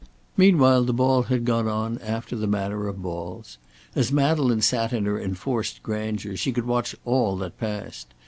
Meanwhile 0.35 0.85
the 0.85 0.95
ball 0.95 1.21
had 1.21 1.45
gone 1.45 1.67
on 1.67 1.99
after 1.99 2.35
the 2.35 2.47
manner 2.47 2.87
of 2.87 3.03
balls. 3.03 3.59
As 3.93 4.11
Madeleine 4.11 4.63
sat 4.63 4.91
in 4.93 5.05
her 5.05 5.21
enforced 5.21 5.83
grandeur 5.83 6.35
she 6.35 6.51
could 6.51 6.65
watch 6.65 6.95
all 7.05 7.37
that 7.37 7.59
passed. 7.59 8.07